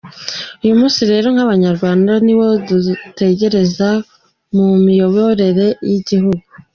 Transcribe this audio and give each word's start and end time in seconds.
Uyu 0.63 0.75
munsi 0.79 1.01
rero 1.11 1.27
nk’abanyarwanda 1.33 2.11
ni 2.25 2.33
uwo 2.35 2.45
gutekereza 2.67 3.87
ku 4.49 4.61
miyoborere 4.85 5.67
y’igihugu 5.89 6.45